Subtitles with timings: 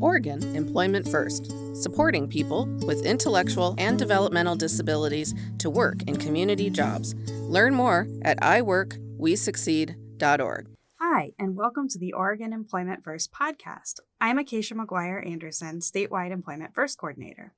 [0.00, 7.14] Oregon Employment First, supporting people with intellectual and developmental disabilities to work in community jobs.
[7.48, 10.68] Learn more at iworkwesucceed.org.
[11.00, 14.00] Hi, and welcome to the Oregon Employment First podcast.
[14.20, 17.54] I'm Acacia McGuire Anderson, Statewide Employment First Coordinator.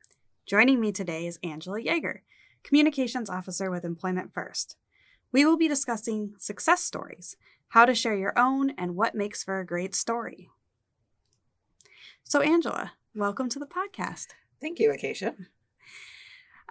[0.47, 2.21] Joining me today is Angela Yeager,
[2.63, 4.77] Communications Officer with Employment First.
[5.33, 7.37] We will be discussing success stories,
[7.69, 10.51] how to share your own, and what makes for a great story.
[12.31, 14.29] So, Angela, welcome to the podcast.
[14.61, 15.35] Thank you, Acacia.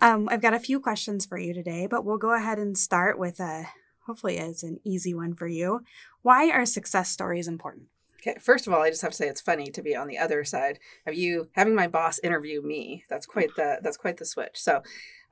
[0.01, 3.19] Um, I've got a few questions for you today, but we'll go ahead and start
[3.19, 3.67] with a
[4.05, 5.81] hopefully it's an easy one for you.
[6.21, 7.87] Why are success stories important?
[8.21, 10.17] Okay, first of all, I just have to say it's funny to be on the
[10.17, 13.03] other side of you having my boss interview me.
[13.09, 14.53] That's quite the that's quite the switch.
[14.53, 14.81] So,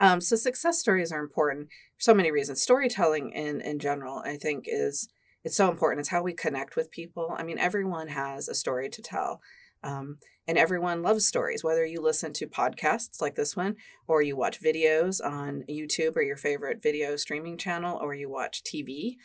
[0.02, 2.62] um, so success stories are important for so many reasons.
[2.62, 5.08] Storytelling in in general, I think, is
[5.46, 6.02] it's so important.
[6.02, 7.34] It's how we connect with people.
[7.38, 9.40] I mean, everyone has a story to tell.
[9.88, 14.36] Um, and everyone loves stories, whether you listen to podcasts like this one, or you
[14.36, 19.16] watch videos on YouTube or your favorite video streaming channel, or you watch TV.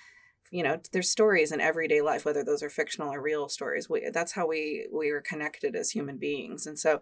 [0.53, 3.89] You know, there's stories in everyday life, whether those are fictional or real stories.
[3.89, 6.67] We, that's how we we are connected as human beings.
[6.67, 7.01] And so,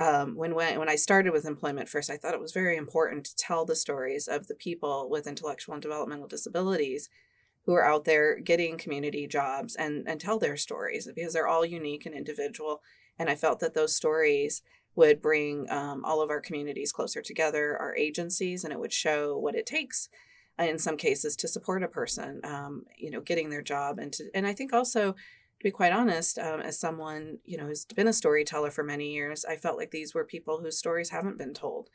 [0.00, 3.26] um, when when when I started with employment first, I thought it was very important
[3.26, 7.08] to tell the stories of the people with intellectual and developmental disabilities
[7.68, 11.66] who are out there getting community jobs and, and tell their stories because they're all
[11.66, 12.80] unique and individual.
[13.18, 14.62] And I felt that those stories
[14.96, 19.36] would bring um, all of our communities closer together, our agencies, and it would show
[19.36, 20.08] what it takes
[20.58, 23.98] uh, in some cases to support a person, um, you know, getting their job.
[23.98, 27.66] And, to, and I think also, to be quite honest, um, as someone, you know,
[27.66, 31.10] who's been a storyteller for many years, I felt like these were people whose stories
[31.10, 31.90] haven't been told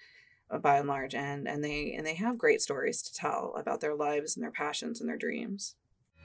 [0.62, 3.96] by and large and and they and they have great stories to tell about their
[3.96, 5.76] lives and their passions and their dreams.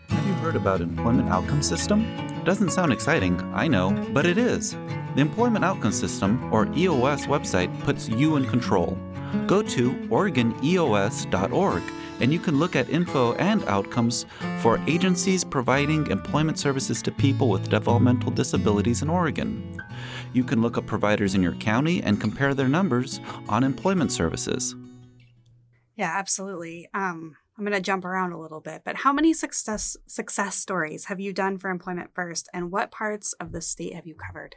[0.09, 2.07] Have you heard about employment outcome system?
[2.45, 4.73] Doesn't sound exciting i know but it is.
[5.15, 8.99] The employment outcome system or eos website puts you in control.
[9.47, 11.83] Go to oregoneos.org
[12.21, 14.27] and you can look at info and outcomes
[14.61, 19.81] for agencies providing employment services to people with developmental disabilities in Oregon.
[20.33, 24.75] You can look up providers in your county and compare their numbers on employment services.
[25.97, 26.89] Yeah, absolutely.
[26.95, 31.07] Um, I'm going to jump around a little bit, but how many success success stories
[31.07, 34.55] have you done for Employment First, and what parts of the state have you covered?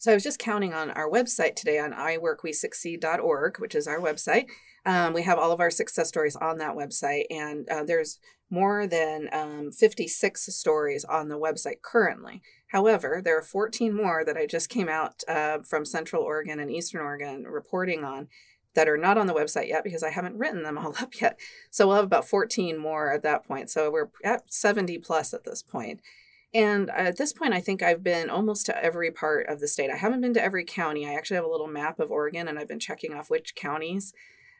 [0.00, 4.46] So I was just counting on our website today on iworkwesucceed.org, which is our website.
[4.86, 8.18] Um, we have all of our success stories on that website, and uh, there's
[8.48, 12.40] more than um, 56 stories on the website currently.
[12.68, 16.70] However, there are 14 more that I just came out uh, from Central Oregon and
[16.70, 18.28] Eastern Oregon reporting on
[18.74, 21.38] that are not on the website yet because I haven't written them all up yet.
[21.70, 23.68] So we'll have about 14 more at that point.
[23.68, 26.00] So we're at 70 plus at this point.
[26.52, 29.68] And uh, at this point, I think I've been almost to every part of the
[29.68, 29.90] state.
[29.90, 31.06] I haven't been to every county.
[31.06, 34.12] I actually have a little map of Oregon and I've been checking off which counties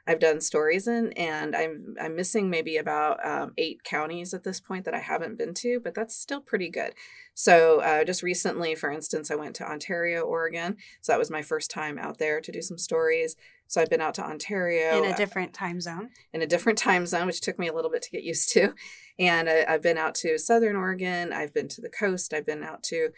[0.07, 4.61] I've done stories in, and I'm I'm missing maybe about um, eight counties at this
[4.61, 6.95] point that I haven't been to, but that's still pretty good.
[7.35, 11.43] So uh, just recently, for instance, I went to Ontario, Oregon, so that was my
[11.43, 13.37] first time out there to do some stories.
[13.67, 16.11] So I've been out to Ontario in a uh, different time zone.
[16.33, 18.75] In a different time zone, which took me a little bit to get used to,
[19.19, 21.33] and I, I've been out to Southern Oregon.
[21.33, 22.35] I've been to the coast.
[22.35, 23.11] I've been out to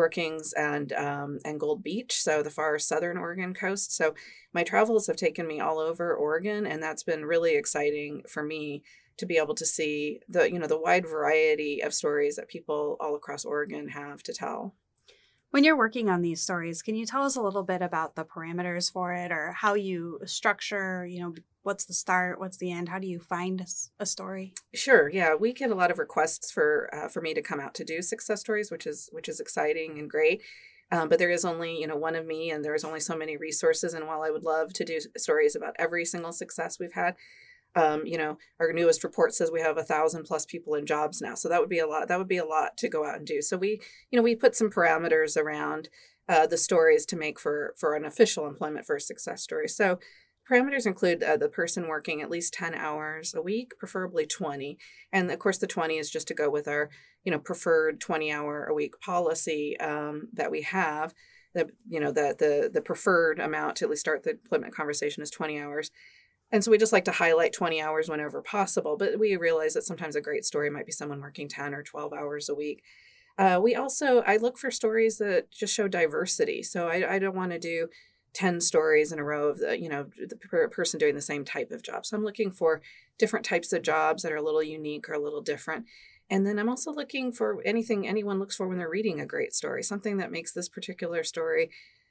[0.00, 3.94] Brookings and um, and Gold Beach, so the far southern Oregon coast.
[3.94, 4.14] So
[4.54, 8.82] my travels have taken me all over Oregon, and that's been really exciting for me
[9.18, 12.96] to be able to see the you know the wide variety of stories that people
[12.98, 14.74] all across Oregon have to tell.
[15.50, 18.24] When you're working on these stories, can you tell us a little bit about the
[18.24, 22.88] parameters for it or how you structure, you know, what's the start, what's the end?
[22.88, 23.66] How do you find
[23.98, 24.54] a story?
[24.72, 25.08] Sure.
[25.08, 27.84] Yeah, we get a lot of requests for uh, for me to come out to
[27.84, 30.40] do success stories, which is which is exciting and great.
[30.92, 33.36] Um, but there is only you know one of me, and there's only so many
[33.36, 33.92] resources.
[33.92, 37.16] And while I would love to do stories about every single success we've had,
[37.74, 41.20] um, you know, our newest report says we have a thousand plus people in jobs
[41.20, 41.34] now.
[41.34, 42.08] So that would be a lot.
[42.08, 43.40] That would be a lot to go out and do.
[43.42, 45.88] So we, you know, we put some parameters around
[46.28, 49.68] uh, the stories to make for for an official employment first success story.
[49.68, 49.98] So
[50.50, 54.78] parameters include uh, the person working at least 10 hours a week preferably 20
[55.12, 56.90] and of course the 20 is just to go with our
[57.24, 61.14] you know preferred 20 hour a week policy um, that we have
[61.54, 65.22] the you know the the the preferred amount to at least start the employment conversation
[65.22, 65.90] is 20 hours
[66.52, 69.84] and so we just like to highlight 20 hours whenever possible, but we realize that
[69.84, 72.82] sometimes a great story might be someone working 10 or 12 hours a week.
[73.38, 76.62] Uh, we also, I look for stories that just show diversity.
[76.62, 77.88] So I, I don't want to do
[78.32, 80.36] 10 stories in a row of the, you know, the
[80.68, 82.04] person doing the same type of job.
[82.04, 82.82] So I'm looking for
[83.18, 85.86] different types of jobs that are a little unique or a little different.
[86.28, 89.52] and then I'm also looking for anything anyone looks for when they're reading a great
[89.52, 91.70] story, something that makes this particular story,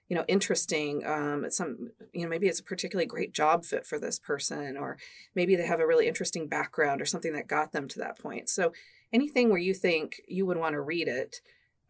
[0.09, 1.06] you know, interesting.
[1.06, 4.97] Um, some, you know, maybe it's a particularly great job fit for this person, or
[5.35, 8.50] maybe they have a really interesting background or something that got them to that point.
[8.50, 8.73] So
[9.13, 11.41] anything where you think you would want to read it,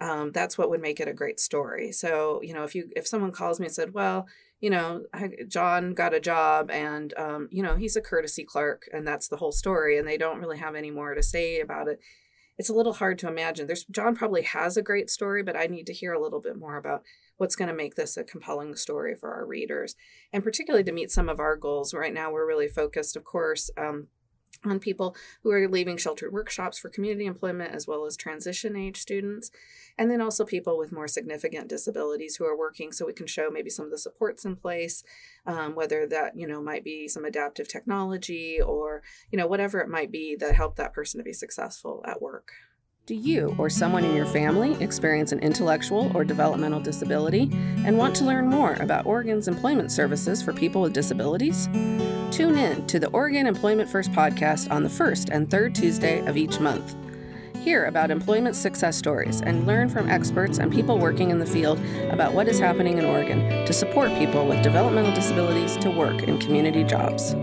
[0.01, 1.91] um, that's what would make it a great story.
[1.91, 4.27] So, you know, if you if someone calls me and said, well,
[4.59, 5.03] you know,
[5.47, 9.37] John got a job and, um, you know, he's a courtesy clerk and that's the
[9.37, 9.97] whole story.
[9.97, 11.99] And they don't really have any more to say about it.
[12.57, 13.67] It's a little hard to imagine.
[13.67, 16.57] There's John probably has a great story, but I need to hear a little bit
[16.57, 17.03] more about
[17.39, 19.95] what's going to make this a compelling story for our readers.
[20.31, 21.93] And particularly to meet some of our goals.
[21.93, 24.07] Right now, we're really focused, of course, um,
[24.65, 28.97] on people who are leaving sheltered workshops for community employment as well as transition age
[28.97, 29.51] students
[29.97, 33.49] and then also people with more significant disabilities who are working so we can show
[33.49, 35.01] maybe some of the supports in place
[35.45, 39.01] um, whether that you know might be some adaptive technology or
[39.31, 42.51] you know whatever it might be that help that person to be successful at work
[43.09, 47.49] do you or someone in your family experience an intellectual or developmental disability
[47.83, 51.65] and want to learn more about Oregon's employment services for people with disabilities?
[52.29, 56.37] Tune in to the Oregon Employment First podcast on the first and third Tuesday of
[56.37, 56.95] each month.
[57.55, 61.79] Hear about employment success stories and learn from experts and people working in the field
[62.11, 66.37] about what is happening in Oregon to support people with developmental disabilities to work in
[66.37, 67.33] community jobs.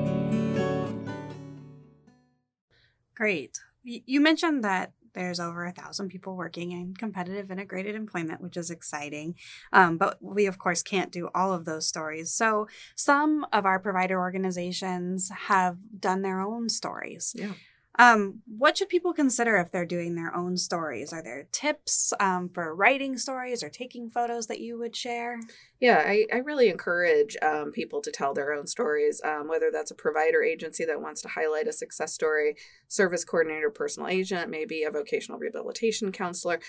[3.17, 3.59] Great.
[3.83, 8.71] You mentioned that there's over a thousand people working in competitive integrated employment, which is
[8.71, 9.35] exciting.
[9.73, 12.33] Um, but we, of course, can't do all of those stories.
[12.33, 17.35] So some of our provider organizations have done their own stories.
[17.35, 17.55] Yeah.
[17.99, 21.13] Um, what should people consider if they're doing their own stories?
[21.13, 25.41] Are there tips um, for writing stories or taking photos that you would share?
[25.81, 29.91] Yeah, I, I really encourage um, people to tell their own stories, um, whether that's
[29.91, 32.57] a provider agency that wants to highlight a success story,
[32.89, 36.61] service coordinator, personal agent, maybe a vocational rehabilitation counselor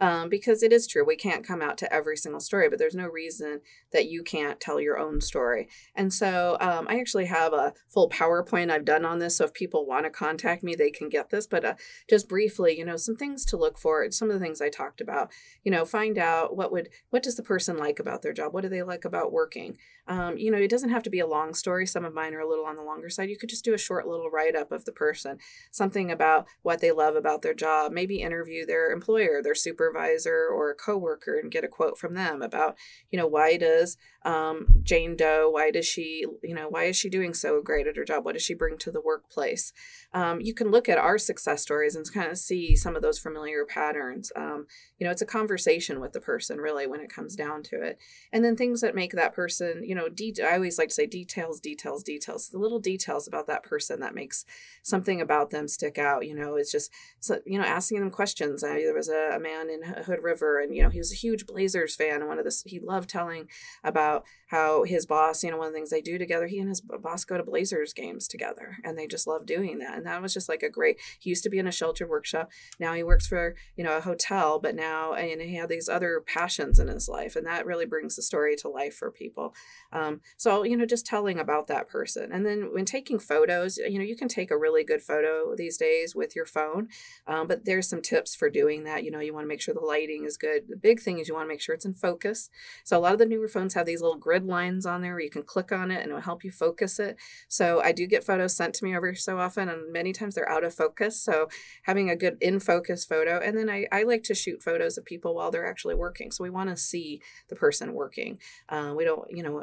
[0.00, 2.94] um, because it is true we can't come out to every single story but there's
[2.94, 3.60] no reason
[3.92, 5.68] that you can't tell your own story.
[5.94, 9.54] And so um, i actually have a full powerpoint i've done on this so if
[9.54, 11.74] people want to contact me they can get this but uh,
[12.08, 15.00] just briefly you know some things to look for some of the things i talked
[15.00, 15.30] about
[15.62, 18.62] you know find out what would what does the person like about their job what
[18.62, 21.52] do they like about working um, you know it doesn't have to be a long
[21.54, 23.74] story some of mine are a little on the longer side you could just do
[23.74, 25.38] a short little write-up of the person
[25.70, 30.70] something about what they love about their job maybe interview their employer their supervisor or
[30.70, 32.76] a coworker and get a quote from them about,
[33.10, 37.10] you know, why does um, Jane Doe, why does she, you know, why is she
[37.10, 38.24] doing so great at her job?
[38.24, 39.72] What does she bring to the workplace?
[40.12, 43.18] Um, you can look at our success stories and kind of see some of those
[43.18, 44.32] familiar patterns.
[44.34, 44.66] Um,
[44.98, 47.98] you know, it's a conversation with the person really when it comes down to it.
[48.32, 51.06] And then things that make that person, you know, de- I always like to say
[51.06, 54.44] details, details, details, the little details about that person that makes
[54.82, 56.26] something about them stick out.
[56.26, 58.62] You know, it's just, so, you know, asking them questions.
[58.62, 61.16] I, there was a, a man in Hood River and, you know, he was a
[61.16, 62.20] huge Blazers fan.
[62.20, 63.48] And one of this, he loved telling
[63.82, 66.68] about how his boss, you know, one of the things they do together, he and
[66.68, 69.96] his boss go to Blazers games together and they just love doing that.
[69.96, 72.50] And that was just like a great, he used to be in a shelter workshop.
[72.78, 76.22] Now he works for, you know, a hotel, but now, and he had these other
[76.24, 77.36] passions in his life.
[77.36, 79.54] And that really brings the story to life for people.
[79.92, 82.32] Um, so, you know, just telling about that person.
[82.32, 85.76] And then when taking photos, you know, you can take a really good photo these
[85.76, 86.88] days with your phone.
[87.28, 89.04] Um, but there's some tips for doing that.
[89.04, 90.60] You know, you want to make sure the lighting is good.
[90.68, 92.50] The big thing is you want to make sure it's in focus.
[92.82, 95.26] So a lot of the newer phones have these little grid lines on there where
[95.28, 97.16] you can click on it and it'll help you focus it.
[97.48, 100.54] So I do get photos sent to me every so often, and many times they're
[100.56, 101.14] out of focus.
[101.28, 101.48] So
[101.84, 103.34] having a good in focus photo.
[103.38, 106.32] And then I, I like to shoot photos of people while they're actually working.
[106.32, 108.23] So we want to see the person working.
[108.68, 109.62] Uh, we don't, you know,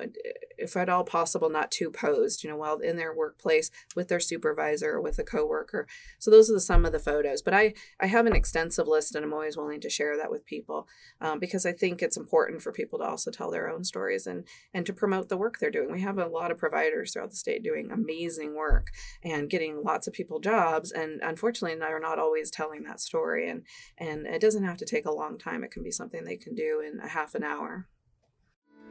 [0.58, 4.20] if at all possible, not too posed, you know, while in their workplace with their
[4.20, 5.88] supervisor or with a coworker.
[6.20, 7.42] So those are the, some of the photos.
[7.42, 10.46] But I, I have an extensive list and I'm always willing to share that with
[10.46, 10.88] people
[11.20, 14.46] um, because I think it's important for people to also tell their own stories and
[14.74, 15.92] and to promote the work they're doing.
[15.92, 18.88] We have a lot of providers throughout the state doing amazing work
[19.24, 20.92] and getting lots of people jobs.
[20.92, 23.50] And unfortunately, they're not always telling that story.
[23.50, 23.64] And,
[23.98, 26.56] and it doesn't have to take a long time, it can be something they can
[26.56, 27.88] do in a half an hour.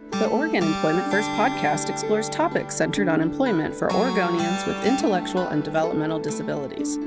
[0.08, 5.62] The Oregon Employment First podcast explores topics centered on employment for Oregonians with intellectual and
[5.62, 6.98] developmental disabilities.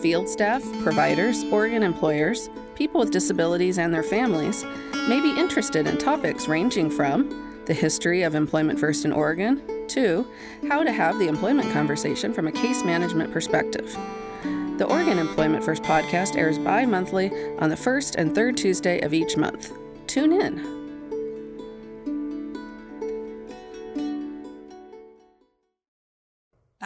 [0.00, 4.64] Field staff, providers, Oregon employers, people with disabilities, and their families
[5.08, 9.62] may be interested in topics ranging from the history of Employment First in Oregon.
[9.88, 10.26] to
[10.68, 13.96] how to have the employment conversation from a case management perspective.
[14.78, 19.12] The Oregon Employment First podcast airs bi monthly on the first and third Tuesday of
[19.12, 19.72] each month.
[20.06, 20.81] Tune in.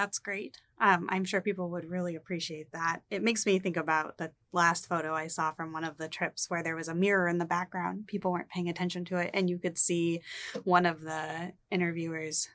[0.06, 0.56] That's great.
[0.80, 3.00] Um, I'm sure people would really appreciate that.
[3.10, 6.48] It makes me think about the last photo I saw from one of the trips
[6.48, 8.06] where there was a mirror in the background.
[8.06, 10.20] People weren't paying attention to it, and you could see
[10.62, 12.48] one of the interviewers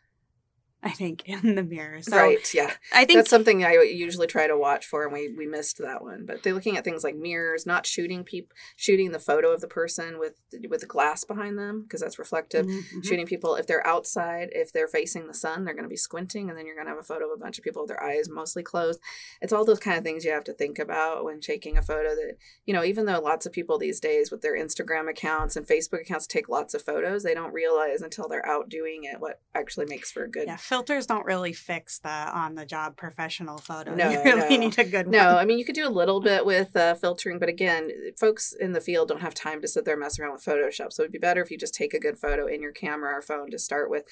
[0.83, 2.01] I think, in the mirror.
[2.01, 2.53] So right.
[2.55, 2.71] Yeah.
[2.91, 6.01] I think That's something I usually try to watch for, and we, we missed that
[6.01, 6.25] one.
[6.25, 9.67] But they're looking at things like mirrors, not shooting people, shooting the photo of the
[9.67, 10.33] person with
[10.67, 12.65] with the glass behind them because that's reflective.
[12.65, 13.05] Mhm, mhm.
[13.05, 16.49] Shooting people if they're outside, if they're facing the sun, they're going to be squinting,
[16.49, 18.03] and then you're going to have a photo of a bunch of people with their
[18.03, 18.99] eyes mostly closed.
[19.39, 22.15] It's all those kind of things you have to think about when taking a photo.
[22.15, 25.67] That you know, even though lots of people these days with their Instagram accounts and
[25.67, 29.41] Facebook accounts take lots of photos, they don't realize until they're out doing it what
[29.53, 33.57] actually makes for a good yeah, filters don't really fix the on the job professional
[33.57, 33.93] photo.
[34.01, 34.67] No, you really no.
[34.67, 35.35] need a good No.
[35.35, 38.71] I mean you could do a little bit with uh, filtering, but again, folks in
[38.71, 40.93] the field don't have time to sit there and mess around with Photoshop.
[40.93, 43.21] So it'd be better if you just take a good photo in your camera or
[43.21, 44.05] phone to start with,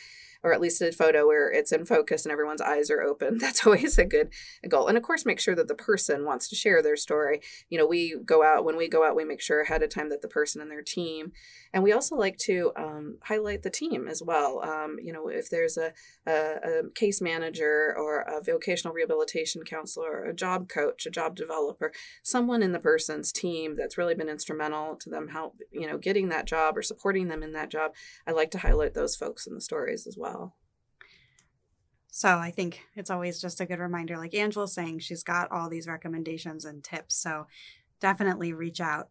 [0.44, 3.38] or at least a photo where it's in focus and everyone's eyes are open.
[3.40, 4.30] That's always a good
[4.68, 4.88] goal.
[4.88, 7.40] And of course, make sure that the person wants to share their story.
[7.70, 10.10] You know, we go out when we go out, we make sure ahead of time
[10.10, 11.32] that the person and their team,
[11.74, 14.62] and we also like to um, highlight the team as well.
[14.62, 15.94] Um, you know, if there's a,
[16.28, 21.36] a, a case manager or a vocational rehabilitation counselor, or a job coach, a job
[21.36, 21.92] developer,
[22.24, 26.30] someone in the person's team that's really been instrumental to them help, you know, getting
[26.30, 27.94] that job or supporting them in that job.
[28.28, 30.56] I like to highlight those folks in the stories as well.
[32.12, 34.18] So I think it's always just a good reminder.
[34.18, 37.16] Like Angela's saying, she's got all these recommendations and tips.
[37.16, 37.48] So
[38.00, 39.10] definitely reach out.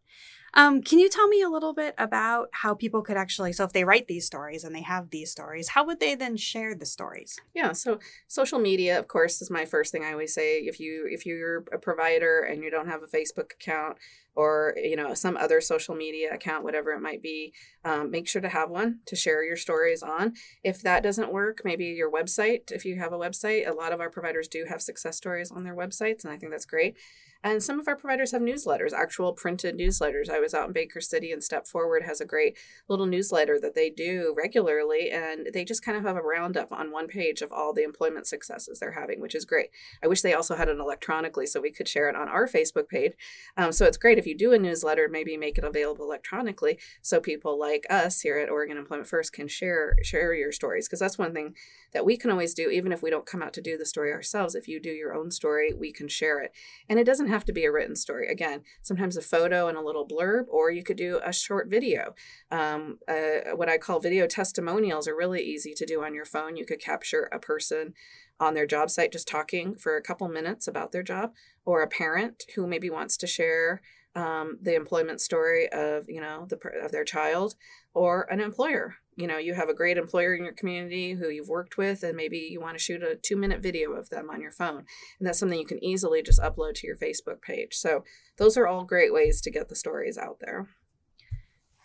[0.55, 3.73] Um, can you tell me a little bit about how people could actually, so if
[3.73, 6.87] they write these stories and they have these stories, how would they then share the
[6.87, 7.39] stories?
[7.55, 10.59] Yeah, so social media, of course, is my first thing I always say.
[10.61, 13.99] If you if you're a provider and you don't have a Facebook account
[14.35, 17.53] or you know some other social media account, whatever it might be,
[17.85, 20.35] um, make sure to have one to share your stories on.
[20.63, 22.73] If that doesn't work, maybe your website.
[22.73, 25.65] If you have a website, a lot of our providers do have success stories on
[25.65, 26.97] their websites, and I think that's great.
[27.45, 30.29] And some of our providers have newsletters, actual printed newsletters.
[30.29, 33.77] I was out in Baker City and Step Forward has a great little newsletter that
[33.77, 35.11] they do regularly.
[35.11, 38.27] And they just kind of have a roundup on one page of all the employment
[38.27, 39.71] successes they're having, which is great.
[40.03, 42.89] I wish they also had it electronically so we could share it on our Facebook
[42.89, 43.13] page.
[43.57, 47.21] Um, so it's great if you do a newsletter, maybe make it available electronically so
[47.21, 50.89] people like us here at Oregon Employment First can share share your stories.
[50.89, 51.55] Because that's one thing
[51.93, 54.13] that we can always do, even if we don't come out to do the story
[54.13, 54.55] ourselves.
[54.55, 56.53] If you do your own story, we can share it.
[56.89, 58.29] And it doesn't have to be a written story.
[58.29, 62.15] Again, sometimes a photo and a little blurb, or you could do a short video.
[62.51, 66.57] Um, uh, what I call video testimonials are really easy to do on your phone.
[66.57, 67.95] You could capture a person
[68.41, 71.33] on their job site just talking for a couple minutes about their job,
[71.65, 73.81] or a parent who maybe wants to share
[74.15, 77.55] um, the employment story of you know the of their child,
[77.95, 78.97] or an employer.
[79.19, 82.17] You know, you have a great employer in your community who you've worked with, and
[82.17, 84.85] maybe you want to shoot a two minute video of them on your phone.
[85.19, 87.75] And that's something you can easily just upload to your Facebook page.
[87.75, 88.05] So,
[88.37, 90.69] those are all great ways to get the stories out there.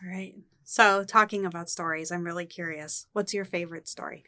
[0.04, 0.36] All right.
[0.64, 3.08] So talking about stories, I'm really curious.
[3.14, 4.24] What's your favorite story?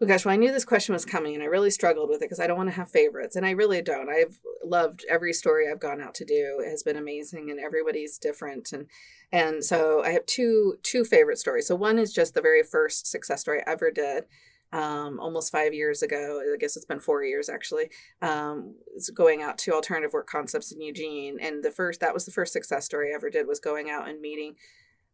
[0.00, 2.24] Oh gosh, well, I knew this question was coming and I really struggled with it
[2.24, 3.36] because I don't want to have favorites.
[3.36, 4.08] And I really don't.
[4.08, 6.60] I've loved every story I've gone out to do.
[6.64, 8.72] It has been amazing and everybody's different.
[8.72, 8.86] And
[9.30, 11.68] and so I have two two favorite stories.
[11.68, 14.24] So one is just the very first success story I ever did.
[14.72, 17.90] Um, almost five years ago, I guess it's been four years actually.
[18.20, 18.74] Um,
[19.14, 22.52] going out to alternative work concepts in Eugene, and the first that was the first
[22.52, 24.56] success story I ever did was going out and meeting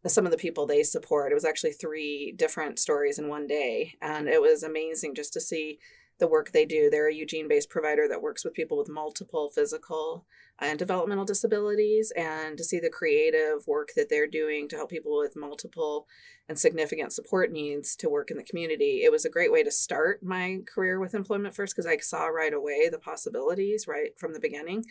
[0.07, 1.31] some of the people they support.
[1.31, 5.41] It was actually three different stories in one day, and it was amazing just to
[5.41, 5.79] see
[6.19, 6.89] the work they do.
[6.89, 10.25] They're a Eugene based provider that works with people with multiple physical
[10.59, 15.17] and developmental disabilities, and to see the creative work that they're doing to help people
[15.17, 16.07] with multiple
[16.47, 19.01] and significant support needs to work in the community.
[19.03, 22.25] It was a great way to start my career with Employment First because I saw
[22.27, 24.85] right away the possibilities right from the beginning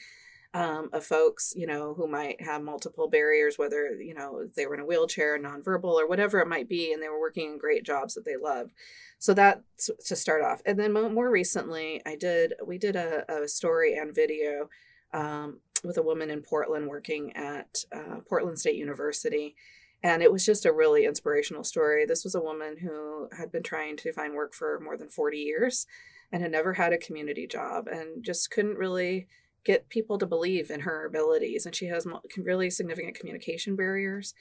[0.53, 4.75] um, of folks, you know, who might have multiple barriers, whether, you know, they were
[4.75, 7.85] in a wheelchair, nonverbal, or whatever it might be, and they were working in great
[7.85, 8.73] jobs that they loved.
[9.19, 10.61] So that's to start off.
[10.67, 14.71] And then more recently, I did, we did a, a story and video
[15.13, 19.55] um, with a woman in Portland working at uh, Portland State University.
[20.03, 22.07] And it was just a really inspirational story.
[22.07, 25.39] This was a woman who had been trying to find work for more than 40
[25.39, 25.87] years
[26.33, 29.29] and had never had a community job and just couldn't really
[29.65, 32.07] get people to believe in her abilities and she has
[32.39, 34.35] really significant communication barriers.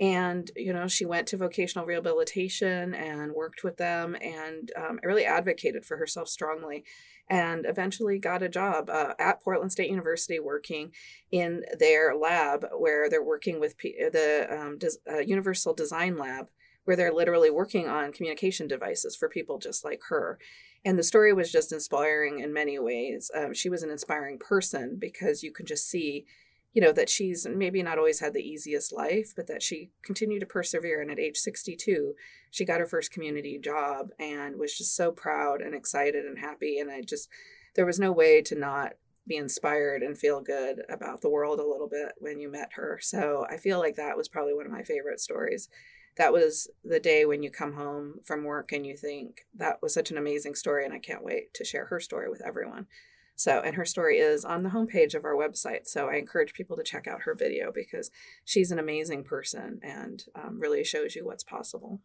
[0.00, 5.24] And you know she went to vocational rehabilitation and worked with them and um, really
[5.24, 6.84] advocated for herself strongly
[7.28, 10.90] and eventually got a job uh, at portland state university working
[11.30, 16.48] in their lab where they're working with P- the um, des- uh, universal design lab
[16.84, 20.38] where they're literally working on communication devices for people just like her.
[20.84, 23.30] And the story was just inspiring in many ways.
[23.34, 26.24] Um, she was an inspiring person because you can just see,
[26.72, 30.40] you know, that she's maybe not always had the easiest life, but that she continued
[30.40, 31.00] to persevere.
[31.00, 32.14] And at age 62,
[32.50, 36.78] she got her first community job and was just so proud and excited and happy.
[36.78, 37.28] And I just,
[37.76, 38.94] there was no way to not
[39.26, 42.98] be inspired and feel good about the world a little bit when you met her.
[43.00, 45.68] So I feel like that was probably one of my favorite stories
[46.16, 49.94] that was the day when you come home from work and you think that was
[49.94, 52.86] such an amazing story and I can't wait to share her story with everyone.
[53.34, 55.86] So, and her story is on the homepage of our website.
[55.86, 58.10] So I encourage people to check out her video because
[58.44, 62.00] she's an amazing person and um, really shows you what's possible.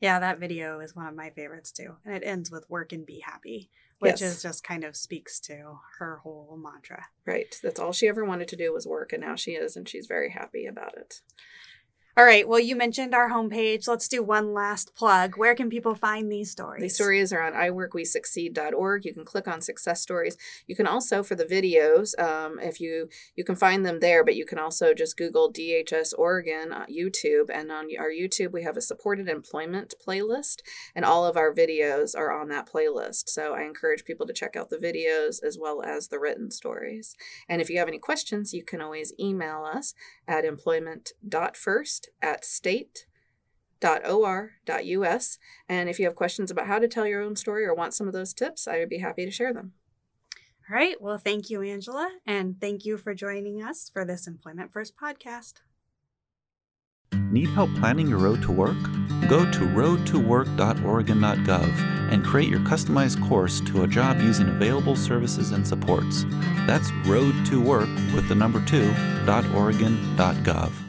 [0.00, 1.94] Yeah, that video is one of my favorites too.
[2.04, 4.36] And it ends with work and be happy, which yes.
[4.36, 7.06] is just kind of speaks to her whole mantra.
[7.26, 7.58] Right.
[7.62, 9.12] That's all she ever wanted to do was work.
[9.12, 11.20] And now she is, and she's very happy about it.
[12.16, 12.48] All right.
[12.48, 13.88] Well, you mentioned our homepage.
[13.88, 15.36] Let's do one last plug.
[15.36, 16.80] Where can people find these stories?
[16.80, 19.04] These stories are on iworkwesucceed.org.
[19.04, 20.36] You can click on success stories.
[20.68, 24.36] You can also, for the videos, um, if you you can find them there, but
[24.36, 28.76] you can also just Google DHS Oregon uh, YouTube, and on our YouTube we have
[28.76, 30.58] a supported employment playlist,
[30.94, 33.28] and all of our videos are on that playlist.
[33.28, 37.16] So I encourage people to check out the videos as well as the written stories.
[37.48, 39.94] And if you have any questions, you can always email us
[40.28, 45.38] at employment.first at state.or.us.
[45.68, 48.06] And if you have questions about how to tell your own story or want some
[48.06, 49.72] of those tips, I would be happy to share them.
[50.70, 51.00] All right.
[51.00, 52.10] Well, thank you, Angela.
[52.26, 55.54] And thank you for joining us for this Employment First podcast.
[57.30, 58.76] Need help planning your road to work?
[59.28, 65.66] Go to road2work.oregon.gov and create your customized course to a job using available services and
[65.66, 66.24] supports.
[66.66, 68.90] That's road to work with the number two,
[69.26, 70.83] .oregon.gov.